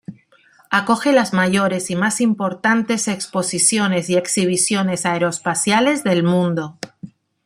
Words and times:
Acoge 0.71 1.11
las 1.13 1.31
mayores 1.31 1.91
y 1.91 1.95
más 1.95 2.21
importantes 2.21 3.07
exposiciones 3.07 4.09
y 4.09 4.15
exhibiciones 4.17 5.05
aeroespaciales 5.05 6.03
del 6.03 6.23
mundo. 6.23 6.79